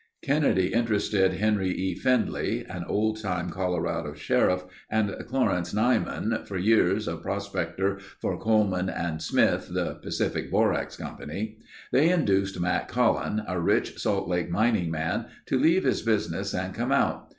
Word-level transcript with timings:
"Kennedy 0.23 0.73
interested 0.73 1.33
Henry 1.33 1.69
E. 1.69 1.93
Findley, 1.93 2.65
an 2.65 2.83
old 2.85 3.21
time 3.21 3.51
Colorado 3.51 4.15
sheriff 4.15 4.65
and 4.89 5.15
Clarence 5.27 5.75
Nyman, 5.75 6.43
for 6.47 6.57
years 6.57 7.07
a 7.07 7.17
prospector 7.17 7.99
for 8.19 8.35
Coleman 8.39 8.89
and 8.89 9.21
Smith 9.21 9.67
(the 9.71 9.93
Pacific 10.01 10.49
Borax 10.49 10.97
Company). 10.97 11.59
They 11.91 12.09
induced 12.09 12.59
Mat 12.59 12.87
Cullen, 12.87 13.43
a 13.47 13.59
rich 13.61 13.99
Salt 13.99 14.27
Lake 14.27 14.49
mining 14.49 14.89
man, 14.89 15.27
to 15.45 15.59
leave 15.59 15.83
his 15.83 16.01
business 16.01 16.51
and 16.55 16.73
come 16.73 16.91
out. 16.91 17.29